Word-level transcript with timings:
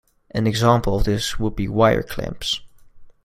An 0.31 0.47
example 0.47 0.95
of 0.95 1.03
this 1.03 1.37
would 1.37 1.55
be 1.55 1.67
wire 1.67 2.01
clamps. 2.01 2.61